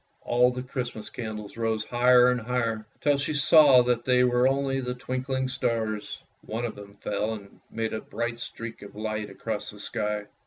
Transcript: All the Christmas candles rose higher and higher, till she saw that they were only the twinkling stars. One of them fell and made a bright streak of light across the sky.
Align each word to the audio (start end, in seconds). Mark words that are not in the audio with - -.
All 0.21 0.49
the 0.51 0.63
Christmas 0.63 1.11
candles 1.11 1.57
rose 1.57 1.83
higher 1.85 2.31
and 2.31 2.41
higher, 2.41 2.87
till 3.01 3.19
she 3.19 3.35
saw 3.35 3.83
that 3.83 4.03
they 4.03 4.23
were 4.23 4.47
only 4.47 4.79
the 4.81 4.95
twinkling 4.95 5.47
stars. 5.47 6.17
One 6.43 6.65
of 6.65 6.73
them 6.73 6.95
fell 6.95 7.35
and 7.35 7.61
made 7.69 7.93
a 7.93 8.01
bright 8.01 8.39
streak 8.39 8.81
of 8.81 8.95
light 8.95 9.29
across 9.29 9.69
the 9.69 9.79
sky. 9.79 10.25